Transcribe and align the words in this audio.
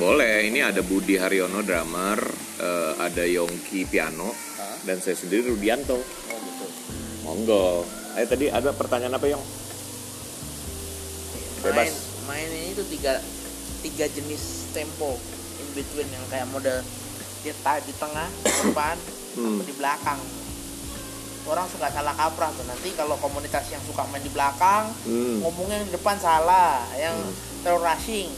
Boleh, 0.00 0.48
ini 0.48 0.64
ada 0.64 0.80
Budi 0.80 1.20
Haryono 1.20 1.60
drummer, 1.60 2.16
eh, 2.56 2.92
ada 2.96 3.20
Yongki 3.20 3.84
piano, 3.84 4.32
Hah? 4.56 4.80
dan 4.82 4.96
saya 4.96 5.12
sendiri 5.12 5.52
Rudianto. 5.52 6.00
Oh 6.00 6.38
gitu. 6.40 6.66
Monggo. 7.20 7.84
Ayo 8.10 8.24
tadi 8.26 8.48
ada 8.48 8.72
pertanyaan 8.72 9.14
apa 9.14 9.28
Yong? 9.28 9.44
main 11.60 11.76
Bebas. 11.76 11.92
main 12.24 12.48
ini 12.48 12.72
tuh 12.72 12.88
tiga 12.88 13.20
tiga 13.84 14.08
jenis 14.08 14.40
tempo 14.72 15.20
in 15.60 15.68
between 15.76 16.08
yang 16.08 16.24
kayak 16.26 16.48
mode 16.48 16.72
dia 17.38 17.52
ta- 17.60 17.84
di 17.84 17.92
tengah 17.92 18.24
di 18.40 18.48
depan 18.64 18.96
Hmm. 19.30 19.60
atau 19.60 19.64
di 19.68 19.74
belakang 19.76 20.16
orang 21.44 21.68
suka 21.68 21.92
salah 21.92 22.16
kaprah 22.16 22.48
tuh 22.50 22.64
nanti 22.64 22.96
kalau 22.96 23.12
komunitas 23.14 23.68
yang 23.68 23.84
suka 23.84 24.08
main 24.08 24.24
di 24.24 24.32
belakang 24.32 24.88
Hmm. 25.04 25.44
ngomongnya 25.44 25.84
yang 25.84 25.86
di 25.86 25.94
depan 25.94 26.16
salah 26.16 26.80
yang 26.96 27.12
terlalu 27.60 27.84
rushing 27.84 28.28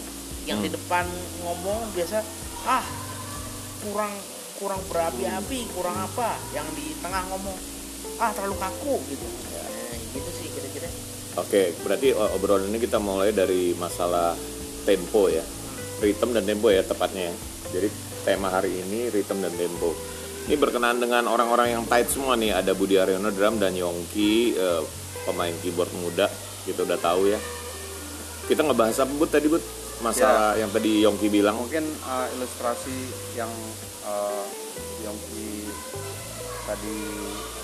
yang 0.44 0.58
di 0.58 0.68
Hmm. 0.68 0.76
depan 0.76 1.04
ngomong 1.40 1.92
biasa 1.92 2.18
ah 2.64 2.84
kurang 3.80 4.12
kurang 4.56 4.80
berapi-api 4.86 5.66
kurang 5.72 5.96
apa 5.96 6.38
yang 6.52 6.66
di 6.72 6.94
tengah 6.98 7.22
ngomong 7.28 7.56
ah 8.16 8.30
terlalu 8.30 8.56
kaku 8.56 8.94
gitu 9.08 9.26
ya, 9.50 9.62
gitu 10.12 10.30
sih 10.32 10.46
kira-kira 10.48 10.88
Oke, 11.32 11.72
berarti 11.80 12.12
o- 12.12 12.36
obrolan 12.36 12.68
ini 12.68 12.76
kita 12.76 13.00
mulai 13.00 13.32
dari 13.32 13.72
masalah 13.72 14.36
tempo 14.84 15.32
ya, 15.32 15.40
ritme 15.98 16.28
dan 16.30 16.44
tempo 16.44 16.68
ya 16.68 16.84
tepatnya. 16.84 17.32
ya. 17.32 17.34
Jadi 17.72 17.88
tema 18.20 18.52
hari 18.52 18.68
ini 18.76 19.08
ritme 19.08 19.40
dan 19.40 19.56
tempo. 19.56 19.96
Ini 20.44 20.60
berkenaan 20.60 21.00
dengan 21.00 21.24
orang-orang 21.24 21.72
yang 21.72 21.82
tight 21.88 22.12
semua 22.12 22.36
nih. 22.36 22.52
Ada 22.52 22.76
Budi 22.76 23.00
Aryono 23.00 23.32
drum 23.32 23.56
dan 23.56 23.72
Yongki 23.72 24.52
eh, 24.52 24.82
pemain 25.24 25.56
keyboard 25.64 25.88
muda. 25.96 26.28
Kita 26.68 26.84
udah 26.84 27.00
tahu 27.00 27.32
ya. 27.32 27.40
Kita 28.44 28.60
ngebahas 28.60 29.00
apa 29.00 29.12
Bud 29.16 29.32
tadi 29.32 29.48
Bud? 29.48 29.64
Masalah 30.02 30.58
yang 30.58 30.70
tadi 30.74 31.06
Yongki 31.06 31.30
bilang. 31.30 31.54
Mungkin 31.56 31.86
uh, 32.02 32.26
ilustrasi 32.34 32.96
yang 33.38 33.50
uh, 34.02 34.44
Yongki 35.06 35.70
tadi 36.66 36.98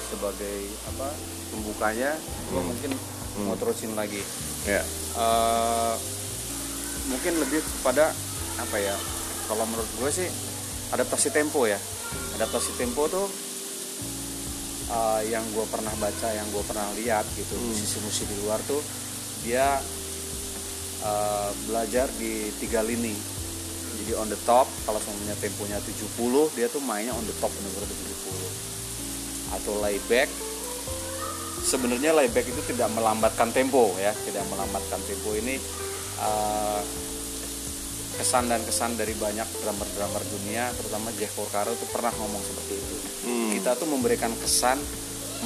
sebagai 0.08 0.58
apa 0.88 1.10
pembukanya, 1.50 2.14
Hmm. 2.48 2.64
mungkin 2.64 2.90
Hmm. 3.36 3.44
mau 3.46 3.54
terusin 3.54 3.94
lagi. 3.94 4.18
Ya. 4.66 4.82
Eh, 5.14 5.94
mungkin 7.06 7.38
lebih 7.38 7.62
kepada 7.62 8.10
apa 8.58 8.76
ya? 8.78 8.96
Kalau 9.46 9.62
menurut 9.68 9.86
gue 10.00 10.10
sih 10.10 10.28
adaptasi 10.90 11.30
tempo 11.30 11.62
ya. 11.64 11.78
Adaptasi 12.34 12.74
tempo 12.74 13.06
tuh 13.06 13.26
eh, 14.88 15.20
yang 15.30 15.44
gue 15.54 15.66
pernah 15.70 15.92
baca, 16.00 16.28
yang 16.32 16.48
gue 16.50 16.64
pernah 16.66 16.88
lihat 16.98 17.28
gitu 17.36 17.54
Hmm. 17.54 17.70
musisi-musisi 17.70 18.24
di 18.26 18.36
luar 18.42 18.58
tuh 18.66 18.80
dia 19.46 19.78
eh, 21.04 21.50
belajar 21.68 22.06
di 22.16 22.50
tiga 22.58 22.80
lini. 22.82 23.14
Jadi 23.98 24.12
on 24.14 24.30
the 24.30 24.38
top 24.46 24.70
kalau 24.86 25.02
semuanya 25.02 25.34
temponya 25.42 25.78
70 25.82 26.54
dia 26.54 26.70
tuh 26.70 26.78
mainnya 26.86 27.12
on 27.12 27.26
the 27.26 27.34
top 27.42 27.50
benar-benar 27.50 27.90
di 27.90 27.96
70 27.98 29.58
atau 29.58 29.80
layback 29.80 30.28
sebenarnya 31.64 32.12
layback 32.14 32.46
itu 32.46 32.62
tidak 32.72 32.88
melambatkan 32.94 33.50
tempo 33.50 33.92
ya. 33.98 34.14
Tidak 34.14 34.44
melambatkan 34.48 35.00
tempo 35.04 35.34
ini 35.34 35.58
eh, 36.22 36.82
kesan 38.18 38.50
dan 38.50 38.58
kesan 38.66 38.98
dari 38.98 39.14
banyak 39.14 39.46
drummer-drummer 39.62 40.22
dunia 40.26 40.74
terutama 40.74 41.14
Jeff 41.14 41.30
Porcaro 41.38 41.70
itu 41.70 41.86
pernah 41.94 42.10
ngomong 42.18 42.42
seperti 42.42 42.74
itu. 42.74 42.96
Hmm. 43.28 43.50
kita 43.54 43.76
tuh 43.76 43.86
memberikan 43.86 44.32
kesan 44.40 44.80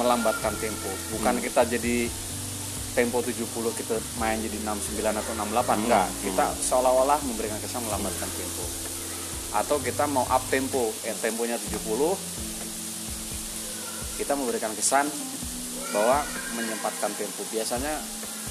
melambatkan 0.01 0.57
tempo. 0.57 0.89
Bukan 1.13 1.37
kita 1.43 1.69
jadi 1.69 2.09
tempo 2.93 3.19
70 3.25 3.41
kita 3.73 3.97
main 4.21 4.37
jadi 4.37 4.57
69 4.61 5.01
atau 5.01 5.33
68 5.33 5.83
enggak 5.85 6.07
kita 6.21 6.45
seolah-olah 6.61 7.19
memberikan 7.25 7.57
kesan 7.59 7.81
melambatkan 7.85 8.29
tempo. 8.33 8.65
Atau 9.53 9.77
kita 9.81 10.09
mau 10.09 10.25
up 10.25 10.41
tempo 10.49 10.93
eh 11.05 11.13
temponya 11.17 11.57
70 11.57 11.81
kita 14.21 14.33
memberikan 14.37 14.73
kesan 14.77 15.09
bahwa 15.93 16.21
menyempatkan 16.57 17.13
tempo. 17.17 17.41
Biasanya 17.49 17.97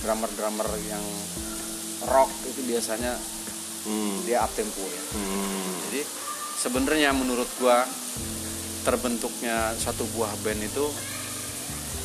drummer-drummer 0.02 0.66
yang 0.90 1.02
rock 2.10 2.30
itu 2.50 2.66
biasanya 2.66 3.14
Hmm. 3.82 4.22
dia 4.22 4.38
up 4.46 4.52
tempo 4.54 4.78
ya. 4.78 5.02
Hmm. 5.18 5.74
jadi 5.90 6.06
sebenarnya 6.62 7.10
menurut 7.18 7.50
gua 7.58 7.82
terbentuknya 8.86 9.74
satu 9.74 10.06
buah 10.14 10.30
band 10.46 10.62
itu 10.62 10.86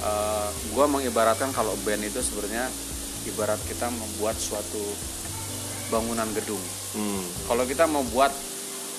eh, 0.04 0.48
gua 0.74 0.86
mengibaratkan 0.90 1.50
kalau 1.56 1.74
band 1.86 2.04
itu 2.06 2.20
sebenarnya 2.22 2.68
ibarat 3.28 3.60
kita 3.68 3.92
membuat 3.92 4.40
suatu 4.40 4.82
bangunan 5.92 6.28
gedung. 6.36 6.62
Hmm. 6.96 7.24
Kalau 7.48 7.64
kita 7.64 7.88
mau 7.88 8.04
buat 8.12 8.32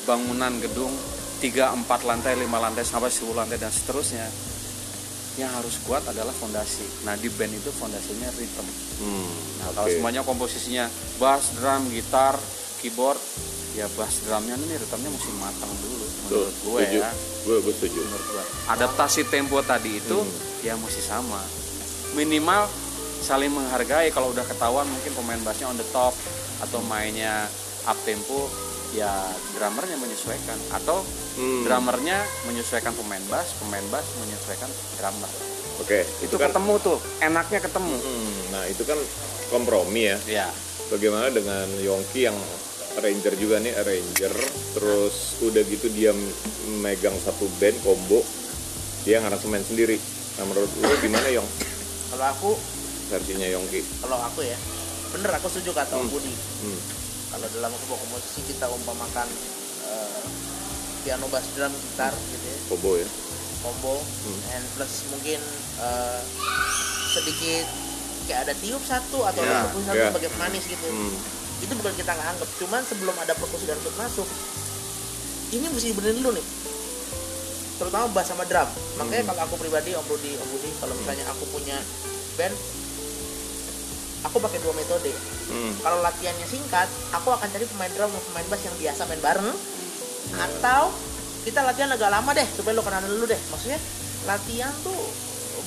bangunan 0.09 0.53
gedung 0.61 0.93
3, 1.39 1.85
4 1.85 2.09
lantai, 2.09 2.35
5 2.35 2.49
lantai 2.59 2.85
sampai 2.85 3.13
10 3.13 3.37
lantai 3.37 3.61
dan 3.61 3.71
seterusnya 3.71 4.27
yang 5.39 5.55
harus 5.55 5.79
kuat 5.87 6.03
adalah 6.11 6.35
fondasi. 6.35 7.07
Nah, 7.07 7.15
di 7.15 7.31
band 7.31 7.55
itu 7.55 7.71
fondasinya 7.71 8.27
rhythm. 8.35 8.67
Hmm. 8.99 9.31
Nah, 9.63 9.69
kalau 9.71 9.87
Oke. 9.87 9.95
semuanya 9.95 10.23
komposisinya 10.27 10.91
bass, 11.23 11.55
drum, 11.55 11.87
gitar, 11.95 12.35
keyboard, 12.83 13.23
ya 13.79 13.87
bass 13.95 14.21
drumnya 14.21 14.59
ini 14.59 14.75
ritmenya 14.75 15.09
mesti 15.09 15.31
matang 15.37 15.71
dulu 15.79 16.05
Tuh, 16.29 16.45
menurut 16.45 16.53
gue 16.53 16.81
setuju. 16.83 16.99
ya. 16.99 17.11
Gue 17.41 17.57
gue 17.63 17.73
setuju. 17.73 17.99
Menurut 18.03 18.27
gue. 18.29 18.45
Adaptasi 18.69 19.21
tempo 19.27 19.57
tadi 19.63 19.91
itu 19.97 20.19
Hmm. 20.19 20.35
ya 20.61 20.75
mesti 20.75 20.99
sama. 21.01 21.41
Minimal 22.13 22.67
saling 23.19 23.49
menghargai 23.49 24.11
kalau 24.11 24.31
udah 24.31 24.43
ketahuan 24.43 24.85
mungkin 24.85 25.13
pemain 25.13 25.41
bassnya 25.41 25.67
on 25.67 25.75
the 25.75 25.87
top 25.89 26.13
atau 26.59 26.83
mainnya 26.85 27.47
up 27.85 27.97
tempo 28.03 28.51
ya 28.91 29.11
drummernya 29.53 29.97
menyesuaikan 29.97 30.59
atau 30.73 31.01
Hmm. 31.35 31.63
drummernya 31.63 32.19
menyesuaikan 32.45 32.91
pemain 32.93 33.23
bass, 33.29 33.55
pemain 33.57 33.85
bass 33.89 34.03
menyesuaikan 34.19 34.67
drummer. 34.97 35.31
Oke, 35.79 36.03
Itu 36.19 36.35
ketemu 36.35 36.75
tuh, 36.83 36.99
enaknya 37.21 37.63
ketemu. 37.63 37.95
Hmm, 37.95 38.35
nah 38.51 38.67
itu 38.67 38.83
kan 38.83 38.99
kompromi 39.49 40.11
ya. 40.11 40.19
Ya. 40.27 40.49
Bagaimana 40.91 41.31
dengan 41.31 41.71
Yongki 41.79 42.27
yang 42.27 42.35
arranger 42.99 43.35
juga 43.35 43.57
nih 43.57 43.73
arranger, 43.73 44.35
terus 44.73 45.15
udah 45.41 45.63
gitu 45.65 45.87
dia 45.89 46.11
megang 46.77 47.15
satu 47.17 47.47
band 47.57 47.79
combo, 47.81 48.21
dia 49.03 49.19
ngaransemen 49.19 49.63
sendiri. 49.63 49.97
Nah 50.35 50.45
menurut 50.45 50.71
lu 50.73 50.95
gimana 50.99 51.31
Yong 51.31 51.47
kalau 52.09 52.27
aku 52.27 52.51
versinya 53.09 53.45
Yongki? 53.47 53.85
kalau 54.01 54.19
aku 54.19 54.41
ya 54.41 54.57
bener 55.09 55.31
aku 55.31 55.47
setuju 55.47 55.75
kata 55.75 55.93
Om 55.95 56.01
Hmm. 56.01 56.11
Budi 56.11 56.33
Hmm. 56.63 56.81
kalau 57.29 57.47
dalam 57.51 57.73
sebuah 57.75 57.99
komposisi 57.99 58.41
kita 58.47 58.65
umpamakan 58.67 59.29
eh, 59.85 60.21
piano 61.03 61.27
bass 61.29 61.43
drum 61.53 61.69
gitar 61.71 62.15
gitu 62.15 62.45
ya 62.45 62.59
Combo 62.67 62.91
ya. 62.95 63.09
combo 63.59 63.95
Hmm. 63.99 64.41
and 64.53 64.65
plus 64.73 64.93
mungkin 65.09 65.41
eh, 65.79 66.21
sedikit 67.11 67.67
kayak 68.25 68.41
ada 68.45 68.55
tiup 68.57 68.81
satu 68.81 69.19
atau 69.25 69.41
Ya, 69.41 69.49
ada 69.49 69.59
perkusi 69.67 69.85
satu 69.87 69.99
ya. 69.99 70.09
sebagai 70.09 70.31
pemanis 70.33 70.65
gitu 70.67 70.87
Hmm. 70.87 71.15
Itu 71.59 71.73
bukan 71.75 71.93
kita 71.95 72.11
nggak 72.15 72.29
anggap. 72.37 72.49
Cuman 72.63 72.81
sebelum 72.87 73.17
ada 73.19 73.33
perkusi 73.35 73.67
dan 73.67 73.79
flute 73.83 73.99
masuk 73.99 74.29
ini 75.49 75.67
mesti 75.73 75.97
benerin 75.97 76.21
dulu 76.21 76.37
nih. 76.37 76.47
Terutama 77.79 78.11
bass 78.11 78.29
sama 78.29 78.45
drum. 78.45 78.69
Makanya 78.99 79.23
Hmm. 79.25 79.31
kalau 79.33 79.41
aku 79.49 79.55
pribadi 79.57 79.95
om 79.95 80.05
Budi 80.05 80.35
om 80.37 80.49
Budi 80.51 80.71
kalau 80.83 80.95
misalnya 80.99 81.25
aku 81.31 81.45
punya 81.49 81.79
band 82.37 82.55
aku 84.27 84.37
pakai 84.43 84.59
dua 84.61 84.75
metode. 84.75 85.15
Hmm. 85.49 85.73
kalau 85.81 86.05
latihannya 86.05 86.45
singkat 86.45 86.85
aku 87.09 87.33
akan 87.33 87.49
cari 87.49 87.65
pemain 87.65 87.89
drum 87.97 88.13
dan 88.13 88.21
pemain 88.29 88.47
bass 88.53 88.63
yang 88.69 88.77
biasa 88.77 89.01
main 89.09 89.23
bareng. 89.25 89.57
Atau 90.37 90.93
kita 91.49 91.65
latihan 91.65 91.89
agak 91.89 92.13
lama 92.13 92.31
deh 92.37 92.45
supaya 92.53 92.77
lo 92.77 92.85
kenalan 92.85 93.09
dulu 93.09 93.25
deh. 93.25 93.41
Maksudnya 93.49 93.81
latihan 94.29 94.75
tuh 94.85 94.99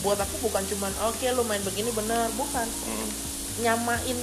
buat 0.06 0.22
aku 0.22 0.46
bukan 0.46 0.62
cuman 0.70 0.94
oke 1.10 1.26
lo 1.34 1.42
main 1.48 1.64
begini 1.66 1.90
bener. 1.92 2.30
Bukan. 2.38 2.68
Hmm. 2.86 3.10
nyamain 3.62 4.18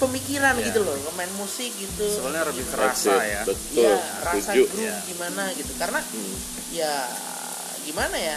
pemikiran 0.00 0.56
Iya. 0.56 0.66
gitu 0.66 0.80
loh 0.80 0.96
main 1.12 1.28
musik 1.36 1.68
gitu 1.70 2.06
Sebenarnya 2.08 2.48
lebih 2.48 2.64
Gimana- 2.64 2.74
kerasa 2.90 3.14
ya. 3.20 3.40
Betul. 3.44 3.76
Iya, 3.76 3.96
rasa 4.22 4.50
groove 4.56 4.74
Iya. 4.74 4.94
gimana 5.06 5.42
gitu 5.52 5.72
karena 5.76 6.00
Hmm. 6.00 6.34
ya 6.72 6.92
gimana 7.82 8.16
ya 8.16 8.36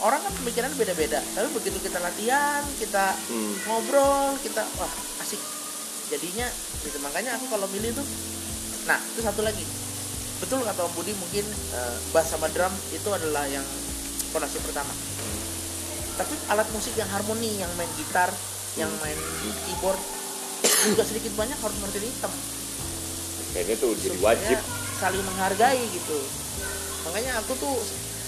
orang 0.00 0.18
kan 0.18 0.32
pemikiran 0.34 0.70
beda-beda 0.74 1.20
tapi 1.30 1.48
begitu 1.52 1.78
kita 1.78 1.98
latihan 1.98 2.62
kita 2.76 3.14
Hmm. 3.28 3.52
ngobrol 3.64 4.34
kita 4.40 4.62
wah 4.76 4.92
asik 5.20 5.38
jadinya 6.08 6.48
gitu 6.80 6.98
makanya 6.98 7.36
aku 7.36 7.46
kalau 7.46 7.68
milih 7.68 7.92
tuh 7.92 8.06
nah 8.84 8.96
itu 8.98 9.20
satu 9.20 9.40
lagi 9.40 9.62
betul 10.40 10.58
kata 10.60 10.80
Om 10.82 10.92
Budi 10.94 11.12
mungkin 11.14 11.44
eh, 11.46 11.96
bass 12.10 12.32
sama 12.32 12.48
drum 12.48 12.72
itu 12.90 13.08
adalah 13.08 13.44
yang 13.44 13.62
fondasi 14.30 14.56
pertama 14.58 14.90
tapi 16.16 16.32
alat 16.48 16.68
musik 16.70 16.92
yang 16.94 17.08
harmoni 17.08 17.56
yang 17.56 17.68
main 17.74 17.88
gitar 17.94 18.32
yang 18.74 18.88
main 18.98 19.16
keyboard 19.64 20.00
juga 20.82 21.02
sedikit 21.02 21.32
banyak 21.34 21.56
harus 21.56 21.76
ngerti 21.78 21.98
ritme 22.00 22.32
Kayaknya 23.50 23.76
tuh 23.76 23.90
jadi 23.94 24.14
supaya 24.14 24.26
wajib. 24.30 24.58
saling 24.96 25.24
menghargai 25.24 25.82
gitu 25.90 26.18
makanya 27.02 27.32
aku 27.36 27.52
tuh 27.56 27.76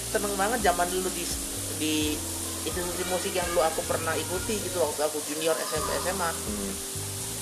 seneng 0.08 0.32
banget 0.34 0.60
zaman 0.62 0.88
dulu 0.88 1.08
di 1.10 1.24
di 1.78 1.94
institusi 2.62 3.04
musik 3.06 3.30
yang 3.30 3.44
dulu 3.46 3.60
aku 3.60 3.80
pernah 3.84 4.14
ikuti 4.14 4.56
gitu 4.58 4.78
waktu 4.78 5.00
aku 5.02 5.18
junior 5.26 5.52
SMP 5.54 5.88
SMA 6.00 6.30
Hmm. 6.30 6.72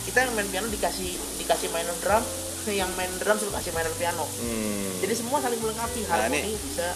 kita 0.02 0.18
yang 0.20 0.32
main 0.32 0.48
piano 0.48 0.66
dikasih 0.66 1.10
dikasih 1.36 1.68
mainan 1.70 1.94
drum 2.00 2.24
yang 2.68 2.90
main 2.92 3.08
drum 3.16 3.36
suruh 3.36 3.54
kasih 3.54 3.70
main 3.70 3.86
piano 3.94 4.26
Hmm. 4.26 4.90
jadi 4.98 5.14
semua 5.14 5.38
saling 5.38 5.56
melengkapi 5.56 6.00
Nah, 6.02 6.08
harmoni 6.18 6.40
ini- 6.42 6.58
bisa 6.60 6.88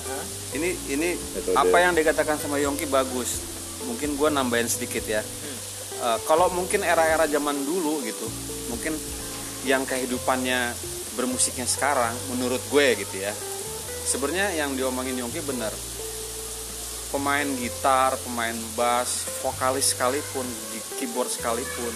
ini 0.52 0.68
ini 0.90 1.08
Metode. 1.16 1.54
apa 1.54 1.76
yang 1.78 1.92
dikatakan 1.92 2.36
sama 2.36 2.58
Yongki 2.58 2.86
bagus 2.86 3.40
mungkin 3.84 4.14
gue 4.14 4.28
nambahin 4.28 4.66
sedikit 4.66 5.04
ya 5.04 5.22
Eh, 6.04 6.18
kalau 6.28 6.52
mungkin 6.52 6.84
era-era 6.84 7.24
zaman 7.24 7.56
dulu 7.64 8.04
gitu 8.04 8.28
mungkin 8.68 8.92
yang 9.64 9.88
kehidupannya 9.88 10.76
bermusiknya 11.16 11.64
sekarang 11.64 12.12
menurut 12.28 12.60
gue 12.68 12.86
gitu 13.00 13.24
ya 13.24 13.32
sebenarnya 14.04 14.52
yang 14.52 14.76
diomongin 14.76 15.16
Yongki 15.16 15.40
benar. 15.48 15.72
Pemain 17.08 17.46
gitar 17.56 18.20
pemain 18.26 18.52
bass 18.76 19.24
vokalis 19.40 19.96
sekalipun 19.96 20.44
keyboard 21.00 21.30
sekalipun 21.32 21.94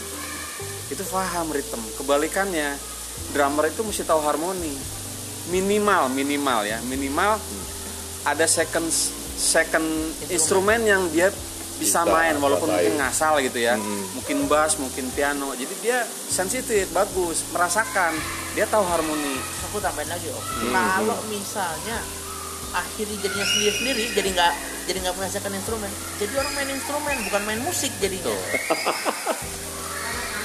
itu 0.88 1.04
paham 1.12 1.52
ritme. 1.52 1.84
Kebalikannya 2.00 2.80
drummer 3.36 3.68
itu 3.68 3.84
mesti 3.84 4.08
tahu 4.08 4.24
harmoni. 4.24 4.72
Minimal 5.52 6.08
minimal 6.16 6.64
ya 6.64 6.80
minimal 6.88 7.36
ada 8.24 8.46
second 8.48 8.88
second 9.36 9.84
instrumen 10.32 10.86
yang 10.88 11.12
dia 11.12 11.28
bisa 11.78 12.02
main 12.02 12.34
walaupun 12.36 12.68
mungkin 12.68 12.98
ngasal 12.98 13.38
gitu 13.40 13.58
ya 13.58 13.74
Hmm. 13.74 14.02
mungkin 14.12 14.50
bass 14.50 14.76
mungkin 14.76 15.08
piano 15.10 15.54
jadi 15.54 15.74
dia 15.78 15.98
sensitif 16.06 16.90
bagus 16.90 17.46
merasakan 17.50 18.12
dia 18.52 18.66
tahu 18.66 18.82
harmoni 18.82 19.38
aku 19.64 19.78
tambahin 19.78 20.10
lagi 20.10 20.26
om 20.28 20.42
Hmm. 20.42 20.74
kalau 20.74 21.16
misalnya 21.26 22.02
akhirnya 22.68 23.16
jadinya 23.22 23.46
sendiri 23.46 23.72
sendiri 23.72 24.02
jadi 24.12 24.28
nggak 24.34 24.52
jadi 24.84 24.98
nggak 25.00 25.14
punya 25.14 25.30
second 25.30 25.54
instrumen 25.54 25.88
jadi 26.18 26.32
orang 26.36 26.52
main 26.52 26.68
instrumen 26.68 27.16
bukan 27.24 27.42
main 27.46 27.60
musik 27.62 27.92
jadinya 27.96 28.28
Tuh. 28.28 28.38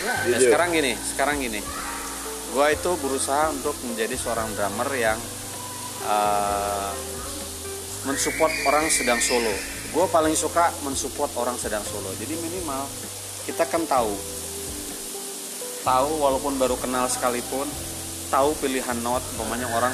ya 0.04 0.14
Ya, 0.28 0.38
sekarang 0.38 0.76
gini, 0.76 1.00
sekarang 1.00 1.40
gini. 1.40 1.64
Gua 2.52 2.70
itu 2.70 2.92
berusaha 3.00 3.50
untuk 3.50 3.72
menjadi 3.88 4.14
seorang 4.14 4.52
drummer 4.52 4.92
yang 4.94 5.16
uh, 6.04 6.92
mensupport 8.04 8.52
orang 8.68 8.92
sedang 8.92 9.18
solo. 9.18 9.56
Gue 9.94 10.06
paling 10.10 10.34
suka 10.34 10.74
mensupport 10.82 11.30
orang 11.38 11.54
sedang 11.62 11.86
solo. 11.86 12.10
Jadi 12.18 12.34
minimal 12.42 12.82
kita 13.46 13.70
kan 13.70 13.86
tahu, 13.86 14.10
tahu 15.86 16.12
walaupun 16.18 16.58
baru 16.58 16.74
kenal 16.82 17.06
sekalipun, 17.06 17.70
tahu 18.34 18.58
pilihan 18.58 18.98
not, 19.06 19.22
umpamanya 19.38 19.70
orang 19.70 19.94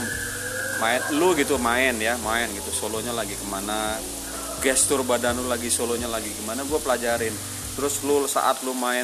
main, 0.80 1.04
lu 1.20 1.36
gitu 1.36 1.60
main 1.60 2.00
ya, 2.00 2.16
main 2.24 2.48
gitu, 2.56 2.72
solonya 2.72 3.12
lagi 3.12 3.36
ke 3.36 3.44
mana, 3.52 4.00
gestur 4.64 5.04
badan 5.04 5.36
lu 5.36 5.52
lagi 5.52 5.68
solonya 5.68 6.08
lagi 6.08 6.32
gimana, 6.32 6.64
gue 6.64 6.80
pelajarin. 6.80 7.36
Terus 7.76 8.00
lu 8.08 8.24
saat 8.24 8.64
lu 8.64 8.72
main 8.72 9.04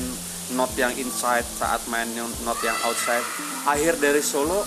not 0.56 0.72
yang 0.80 0.96
inside, 0.96 1.44
saat 1.44 1.84
main 1.92 2.08
not 2.16 2.60
yang 2.64 2.78
outside, 2.88 3.26
akhir 3.68 4.00
dari 4.00 4.24
solo, 4.24 4.64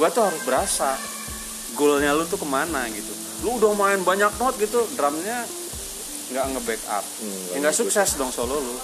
gue 0.00 0.08
tuh 0.08 0.24
harus 0.24 0.40
berasa 0.48 0.96
goalnya 1.76 2.16
lu 2.16 2.24
tuh 2.24 2.40
ke 2.40 2.46
mana 2.48 2.88
gitu. 2.88 3.23
Lu 3.44 3.54
udah 3.54 3.70
main 3.72 4.00
banyak 4.00 4.32
not 4.34 4.56
gitu, 4.56 4.82
drumnya 4.92 5.44
nggak 6.26 6.46
nge-backup, 6.50 7.04
Hmm, 7.20 7.30
ya 7.52 7.56
nggak 7.60 7.70
ngikut. 7.70 7.80
sukses 7.84 8.16
dong 8.16 8.32
solo 8.32 8.56
lu. 8.56 8.74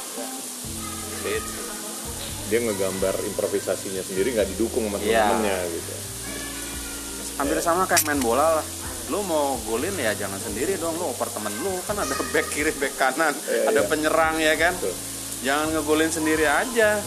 Gitu. 1.20 1.58
dia 2.46 2.58
ngegambar 2.58 3.14
improvisasinya 3.24 4.02
sendiri 4.02 4.34
nggak 4.34 4.50
didukung 4.50 4.82
sama 4.84 4.98
Iya. 4.98 5.22
temen-temennya 5.22 5.58
gitu 5.70 5.92
hampir 7.36 7.56
sama 7.60 7.86
kayak 7.86 8.02
main 8.04 8.18
bola 8.18 8.58
lah 8.58 8.66
lu 9.06 9.22
mau 9.22 9.54
golin 9.62 9.94
ya 9.94 10.10
jangan 10.12 10.34
sendiri 10.36 10.74
dong 10.74 10.98
lu 10.98 11.06
oper 11.06 11.30
temen 11.30 11.54
lu 11.56 11.70
kan 11.80 11.94
ada 11.94 12.10
back 12.34 12.50
kiri 12.50 12.74
back 12.74 12.90
kanan 12.96 13.30
Iya, 13.38 13.70
ada 13.70 13.80
iya. 13.80 13.86
penyerang 13.86 14.34
ya 14.36 14.54
kan 14.56 14.74
Tuh. 14.76 14.90
jangan 15.40 15.70
ngegolin 15.70 16.10
sendiri 16.10 16.42
aja 16.42 16.98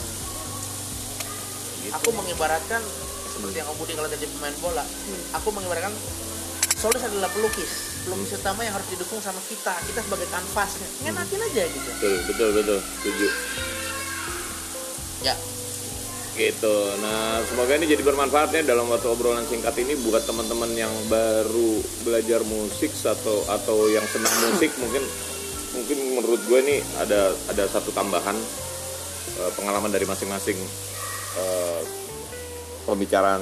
gitu. 1.82 1.92
aku 1.92 2.10
mengibaratkan 2.14 2.80
seperti 3.28 3.58
yang 3.58 3.68
Budi 3.76 3.94
kalau 3.94 4.08
tadi 4.08 4.26
pemain 4.30 4.56
bola 4.58 4.84
aku 5.34 5.48
mengibaratkan 5.52 5.92
solis 6.84 7.00
adalah 7.08 7.32
pelukis 7.32 8.04
pelukis 8.04 8.36
utama 8.36 8.68
yang 8.68 8.76
harus 8.76 8.88
didukung 8.92 9.24
sama 9.24 9.40
kita 9.48 9.72
kita 9.88 10.04
sebagai 10.04 10.28
kanvasnya. 10.28 10.88
Ngenakin 11.08 11.40
aja 11.40 11.64
gitu. 11.72 11.90
Betul 11.96 12.16
betul 12.28 12.50
betul. 12.60 12.80
Setuju. 12.84 13.28
Ya. 15.24 15.36
Gitu. 16.36 16.76
Nah 17.00 17.40
semoga 17.48 17.80
ini 17.80 17.88
jadi 17.88 18.04
bermanfaatnya 18.04 18.68
dalam 18.68 18.92
waktu 18.92 19.08
obrolan 19.08 19.48
singkat 19.48 19.80
ini 19.80 19.96
buat 20.04 20.28
teman-teman 20.28 20.76
yang 20.76 20.92
baru 21.08 21.80
belajar 22.04 22.44
musik 22.44 22.92
atau 23.00 23.48
atau 23.48 23.88
yang 23.88 24.04
senang 24.12 24.36
musik 24.52 24.76
mungkin 24.84 25.04
mungkin 25.72 25.98
menurut 26.20 26.42
gue 26.44 26.60
ini 26.68 26.76
ada 27.00 27.32
ada 27.48 27.64
satu 27.72 27.96
tambahan 27.96 28.36
eh, 29.40 29.52
pengalaman 29.56 29.88
dari 29.88 30.04
masing-masing 30.04 30.60
eh, 31.40 31.82
pembicaraan 32.84 33.40